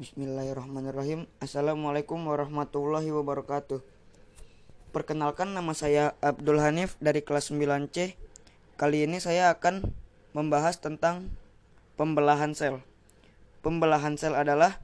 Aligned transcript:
Bismillahirrahmanirrahim. 0.00 1.28
Assalamualaikum 1.44 2.24
warahmatullahi 2.24 3.12
wabarakatuh. 3.12 3.84
Perkenalkan 4.96 5.52
nama 5.52 5.76
saya 5.76 6.16
Abdul 6.24 6.56
Hanif 6.56 6.96
dari 7.04 7.20
kelas 7.20 7.52
9C 7.52 8.16
Kali 8.80 9.04
ini 9.04 9.20
saya 9.20 9.52
akan 9.52 9.92
membahas 10.32 10.80
tentang 10.80 11.28
pembelahan 12.00 12.56
sel. 12.56 12.80
Pembelahan 13.60 14.16
sel 14.16 14.40
adalah 14.40 14.80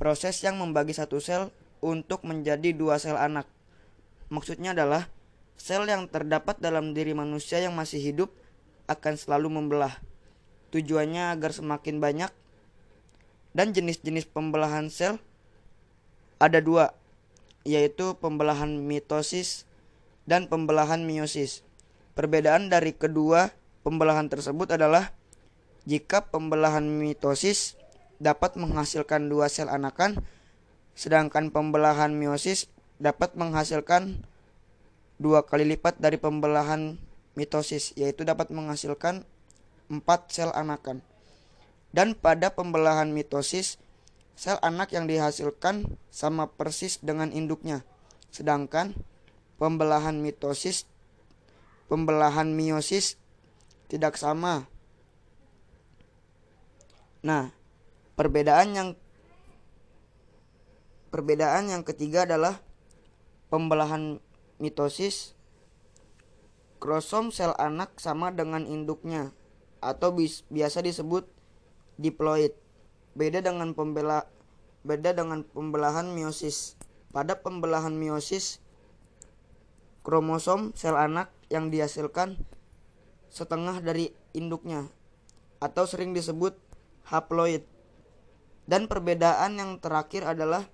proses 0.00 0.40
yang 0.40 0.56
membagi 0.56 0.96
satu 0.96 1.20
sel 1.20 1.52
untuk 1.84 2.24
menjadi 2.24 2.72
dua 2.72 2.96
sel 2.96 3.20
anak. 3.20 3.44
Maksudnya 4.32 4.72
adalah 4.72 5.12
sel 5.60 5.84
yang 5.84 6.08
terdapat 6.08 6.56
dalam 6.56 6.96
diri 6.96 7.12
manusia 7.12 7.60
yang 7.60 7.76
masih 7.76 8.00
hidup 8.00 8.32
akan 8.88 9.20
selalu 9.20 9.60
membelah. 9.60 10.00
Tujuannya 10.72 11.36
agar 11.36 11.52
semakin 11.52 12.00
banyak 12.00 12.32
dan 13.54 13.70
jenis-jenis 13.70 14.26
pembelahan 14.28 14.90
sel 14.90 15.22
ada 16.42 16.58
dua, 16.58 16.92
yaitu 17.62 18.18
pembelahan 18.18 18.68
mitosis 18.82 19.64
dan 20.26 20.50
pembelahan 20.50 21.06
meiosis. 21.06 21.62
Perbedaan 22.18 22.68
dari 22.68 22.92
kedua 22.92 23.54
pembelahan 23.86 24.26
tersebut 24.26 24.74
adalah 24.74 25.14
jika 25.86 26.26
pembelahan 26.26 26.84
mitosis 26.84 27.78
dapat 28.18 28.58
menghasilkan 28.58 29.30
dua 29.30 29.46
sel 29.46 29.70
anakan, 29.70 30.18
sedangkan 30.98 31.54
pembelahan 31.54 32.10
meiosis 32.10 32.66
dapat 32.98 33.38
menghasilkan 33.38 34.26
dua 35.18 35.46
kali 35.46 35.62
lipat 35.64 36.02
dari 36.02 36.18
pembelahan 36.18 36.98
mitosis, 37.38 37.94
yaitu 37.94 38.26
dapat 38.26 38.50
menghasilkan 38.50 39.22
empat 39.90 40.30
sel 40.30 40.50
anakan. 40.54 41.02
Dan 41.94 42.18
pada 42.18 42.50
pembelahan 42.50 43.14
mitosis, 43.14 43.78
sel 44.34 44.58
anak 44.66 44.90
yang 44.90 45.06
dihasilkan 45.06 45.94
sama 46.10 46.50
persis 46.50 46.98
dengan 46.98 47.30
induknya. 47.30 47.86
Sedangkan 48.34 48.98
pembelahan 49.62 50.18
mitosis, 50.18 50.90
pembelahan 51.86 52.50
meiosis 52.50 53.14
tidak 53.86 54.18
sama. 54.18 54.66
Nah, 57.22 57.54
perbedaan 58.18 58.74
yang 58.74 58.88
perbedaan 61.14 61.70
yang 61.70 61.86
ketiga 61.86 62.26
adalah 62.26 62.58
pembelahan 63.54 64.18
mitosis 64.58 65.38
krosom 66.82 67.30
sel 67.30 67.54
anak 67.54 67.94
sama 68.02 68.34
dengan 68.34 68.66
induknya 68.66 69.30
atau 69.78 70.10
biasa 70.50 70.82
disebut 70.82 71.33
diploid. 72.00 72.54
Beda 73.14 73.42
dengan 73.44 73.72
pembela 73.72 74.26
beda 74.84 75.16
dengan 75.16 75.46
pembelahan 75.46 76.10
meiosis. 76.12 76.76
Pada 77.14 77.38
pembelahan 77.38 77.94
meiosis 77.94 78.58
kromosom 80.04 80.76
sel 80.76 80.98
anak 80.98 81.32
yang 81.48 81.72
dihasilkan 81.72 82.36
setengah 83.32 83.80
dari 83.80 84.12
induknya 84.36 84.90
atau 85.62 85.88
sering 85.88 86.12
disebut 86.12 86.58
haploid. 87.08 87.64
Dan 88.64 88.88
perbedaan 88.88 89.60
yang 89.60 89.76
terakhir 89.80 90.24
adalah 90.24 90.64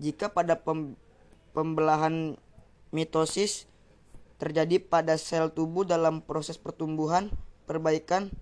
jika 0.00 0.32
pada 0.32 0.60
pem 0.60 0.96
pembelahan 1.56 2.36
mitosis 2.94 3.68
terjadi 4.40 4.80
pada 4.80 5.20
sel 5.20 5.52
tubuh 5.52 5.84
dalam 5.84 6.24
proses 6.24 6.56
pertumbuhan, 6.56 7.28
perbaikan, 7.68 8.32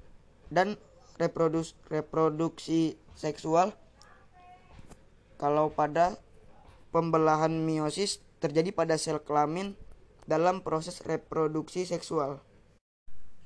dan 0.50 0.78
reproduksi, 1.18 1.74
reproduksi 1.90 2.96
seksual 3.18 3.74
kalau 5.38 5.70
pada 5.70 6.18
pembelahan 6.94 7.50
meiosis 7.50 8.22
terjadi 8.38 8.70
pada 8.70 8.94
sel 8.98 9.22
kelamin 9.22 9.74
dalam 10.30 10.62
proses 10.62 11.02
reproduksi 11.02 11.84
seksual. 11.84 12.42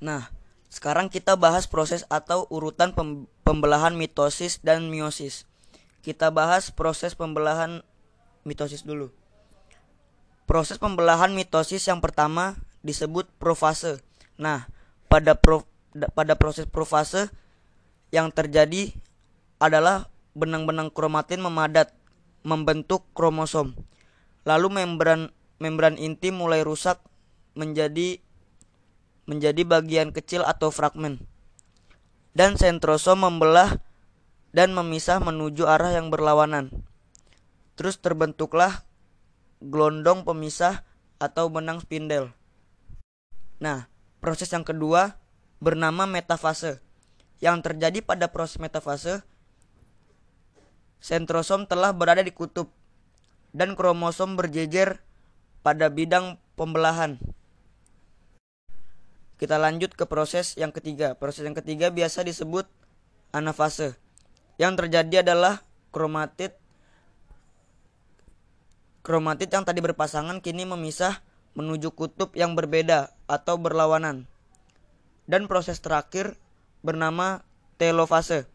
Nah, 0.03 0.29
sekarang 0.67 1.07
kita 1.09 1.37
bahas 1.37 1.69
proses 1.69 2.03
atau 2.09 2.45
urutan 2.49 2.93
pembelahan 3.45 3.93
mitosis 3.93 4.59
dan 4.61 4.89
meiosis. 4.89 5.45
Kita 6.03 6.33
bahas 6.33 6.73
proses 6.73 7.15
pembelahan 7.15 7.85
mitosis 8.43 8.83
dulu. 8.83 9.13
Proses 10.43 10.75
pembelahan 10.75 11.31
mitosis 11.31 11.87
yang 11.87 12.03
pertama 12.03 12.59
disebut 12.83 13.31
profase. 13.39 14.03
Nah, 14.35 14.67
pada 15.07 15.39
pro, 15.39 15.63
pada 16.11 16.35
proses 16.35 16.67
profase 16.67 17.31
yang 18.13 18.29
terjadi 18.29 18.93
adalah 19.57 20.05
benang-benang 20.37 20.93
kromatin 20.93 21.41
memadat 21.41 21.89
membentuk 22.45 23.09
kromosom. 23.17 23.73
Lalu 24.45 24.69
membran 24.85 25.33
membran 25.57 25.97
inti 25.97 26.29
mulai 26.29 26.61
rusak 26.61 27.01
menjadi 27.57 28.21
menjadi 29.25 29.65
bagian 29.65 30.13
kecil 30.13 30.45
atau 30.45 30.69
fragmen. 30.69 31.25
Dan 32.37 32.53
sentrosom 32.53 33.25
membelah 33.25 33.81
dan 34.53 34.77
memisah 34.77 35.17
menuju 35.17 35.65
arah 35.65 35.97
yang 35.97 36.13
berlawanan. 36.13 36.69
Terus 37.73 37.97
terbentuklah 37.97 38.85
gelondong 39.57 40.21
pemisah 40.21 40.85
atau 41.17 41.49
benang 41.49 41.81
spindel. 41.81 42.29
Nah, 43.57 43.89
proses 44.21 44.53
yang 44.53 44.61
kedua 44.61 45.17
bernama 45.63 46.05
metafase 46.05 46.83
yang 47.43 47.59
terjadi 47.59 47.99
pada 47.99 48.31
proses 48.31 48.55
metafase, 48.55 49.19
sentrosom 51.03 51.67
telah 51.67 51.91
berada 51.91 52.23
di 52.23 52.31
kutub 52.31 52.71
dan 53.51 53.75
kromosom 53.75 54.39
berjejer 54.39 55.03
pada 55.59 55.91
bidang 55.91 56.39
pembelahan. 56.55 57.19
Kita 59.35 59.59
lanjut 59.59 59.91
ke 59.91 60.07
proses 60.07 60.55
yang 60.55 60.71
ketiga. 60.71 61.19
Proses 61.19 61.43
yang 61.43 61.51
ketiga 61.51 61.91
biasa 61.91 62.23
disebut 62.23 62.63
anafase. 63.35 63.99
Yang 64.55 64.87
terjadi 64.87 65.27
adalah 65.27 65.67
kromatid 65.91 66.55
kromatid 69.03 69.51
yang 69.51 69.67
tadi 69.67 69.83
berpasangan 69.83 70.39
kini 70.39 70.63
memisah 70.63 71.19
menuju 71.59 71.91
kutub 71.91 72.31
yang 72.39 72.55
berbeda 72.55 73.11
atau 73.27 73.59
berlawanan. 73.59 74.31
Dan 75.27 75.51
proses 75.51 75.83
terakhir 75.83 76.39
bernama 76.83 77.47
telofase. 77.79 78.45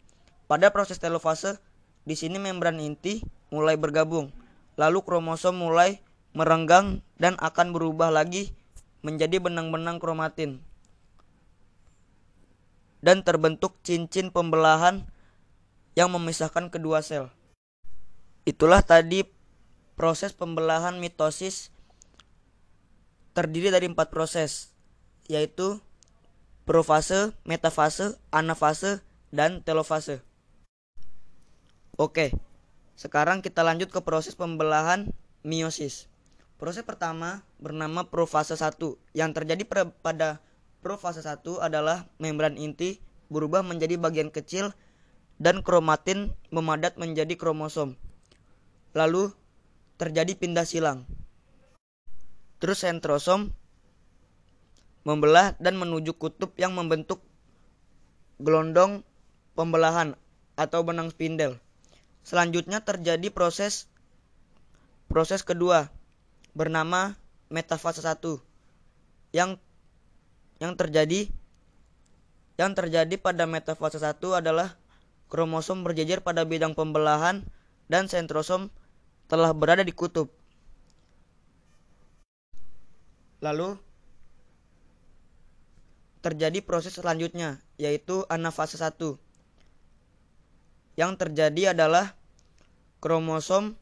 Pada 0.46 0.70
proses 0.70 1.00
telofase, 1.00 1.58
di 2.04 2.14
sini 2.14 2.36
membran 2.36 2.78
inti 2.78 3.24
mulai 3.48 3.74
bergabung, 3.80 4.30
lalu 4.76 5.02
kromosom 5.02 5.56
mulai 5.56 6.00
merenggang 6.36 7.00
dan 7.16 7.34
akan 7.40 7.72
berubah 7.72 8.12
lagi 8.12 8.52
menjadi 9.00 9.40
benang-benang 9.40 9.98
kromatin. 9.98 10.60
Dan 13.00 13.24
terbentuk 13.24 13.80
cincin 13.82 14.28
pembelahan 14.28 15.08
yang 15.96 16.12
memisahkan 16.12 16.70
kedua 16.70 17.02
sel. 17.02 17.32
Itulah 18.46 18.82
tadi 18.82 19.26
proses 19.98 20.30
pembelahan 20.30 20.98
mitosis 21.02 21.74
terdiri 23.34 23.70
dari 23.70 23.86
empat 23.86 24.10
proses, 24.10 24.74
yaitu 25.30 25.78
profase, 26.68 27.32
metafase, 27.48 28.20
anafase, 28.28 29.00
dan 29.32 29.64
telofase. 29.64 30.20
Oke, 31.96 32.36
sekarang 32.92 33.40
kita 33.40 33.64
lanjut 33.64 33.88
ke 33.88 34.04
proses 34.04 34.36
pembelahan 34.36 35.08
meiosis. 35.40 36.12
Proses 36.60 36.84
pertama 36.84 37.40
bernama 37.56 38.04
profase 38.04 38.52
1. 38.52 38.76
Yang 39.16 39.30
terjadi 39.32 39.64
pada 40.04 40.44
profase 40.84 41.24
1 41.24 41.40
adalah 41.64 42.04
membran 42.20 42.60
inti 42.60 43.00
berubah 43.32 43.64
menjadi 43.64 43.96
bagian 43.96 44.28
kecil 44.28 44.76
dan 45.40 45.64
kromatin 45.64 46.36
memadat 46.52 47.00
menjadi 47.00 47.32
kromosom. 47.40 47.96
Lalu 48.92 49.32
terjadi 49.96 50.36
pindah 50.36 50.68
silang. 50.68 51.08
Terus 52.60 52.84
sentrosom 52.84 53.56
membelah 55.06 55.54
dan 55.62 55.78
menuju 55.78 56.14
kutub 56.16 56.54
yang 56.58 56.74
membentuk 56.74 57.22
gelondong 58.38 59.02
pembelahan 59.58 60.14
atau 60.54 60.82
benang 60.86 61.10
spindel. 61.10 61.58
Selanjutnya 62.22 62.82
terjadi 62.82 63.30
proses 63.30 63.90
proses 65.08 65.42
kedua 65.42 65.88
bernama 66.52 67.16
metafase 67.48 68.04
1 68.04 68.20
yang 69.32 69.56
yang 70.60 70.74
terjadi 70.74 71.30
yang 72.58 72.74
terjadi 72.74 73.14
pada 73.16 73.46
metafase 73.46 74.02
1 74.02 74.18
adalah 74.34 74.74
kromosom 75.30 75.86
berjejer 75.86 76.20
pada 76.20 76.42
bidang 76.42 76.74
pembelahan 76.74 77.46
dan 77.86 78.10
sentrosom 78.10 78.68
telah 79.30 79.54
berada 79.54 79.86
di 79.86 79.94
kutub. 79.94 80.28
Lalu 83.38 83.78
terjadi 86.18 86.60
proses 86.64 86.98
selanjutnya, 86.98 87.62
yaitu 87.78 88.26
anafase 88.28 88.78
1. 88.78 88.94
yang 90.98 91.14
terjadi 91.14 91.78
adalah 91.78 92.18
kromosom 92.98 93.78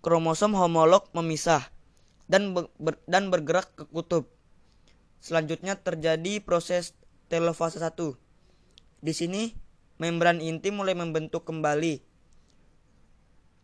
kromosom 0.00 0.54
homolog 0.54 1.10
memisah 1.10 1.66
dan 2.30 2.54
ber, 2.54 2.94
dan 3.10 3.28
bergerak 3.34 3.74
ke 3.74 3.84
kutub. 3.90 4.30
Selanjutnya 5.18 5.74
terjadi 5.76 6.38
proses 6.40 6.94
telofase 7.26 7.82
1. 7.82 8.16
Di 9.02 9.12
sini 9.12 9.52
membran 10.00 10.40
inti 10.40 10.72
mulai 10.72 10.96
membentuk 10.96 11.44
kembali. 11.44 12.00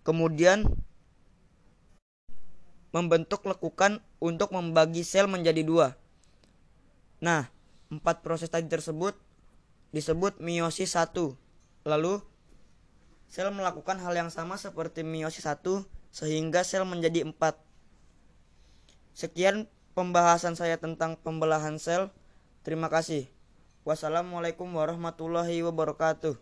Kemudian 0.04 0.66
membentuk 2.92 3.46
lekukan 3.46 4.04
untuk 4.20 4.52
membagi 4.52 5.02
sel 5.06 5.28
menjadi 5.30 5.62
dua. 5.64 5.96
Nah, 7.20 7.48
empat 7.92 8.22
proses 8.26 8.50
tadi 8.50 8.66
tersebut 8.66 9.14
disebut 9.94 10.38
meiosis 10.42 10.98
1. 10.98 11.14
Lalu 11.86 12.20
sel 13.26 13.50
melakukan 13.54 13.98
hal 14.02 14.14
yang 14.14 14.30
sama 14.30 14.58
seperti 14.58 15.02
meiosis 15.06 15.46
1 15.46 15.62
sehingga 16.10 16.62
sel 16.66 16.84
menjadi 16.84 17.26
empat. 17.26 17.58
Sekian 19.16 19.70
pembahasan 19.96 20.58
saya 20.58 20.76
tentang 20.76 21.16
pembelahan 21.16 21.80
sel. 21.80 22.12
Terima 22.66 22.92
kasih. 22.92 23.30
Wassalamualaikum 23.86 24.66
warahmatullahi 24.74 25.62
wabarakatuh. 25.62 26.36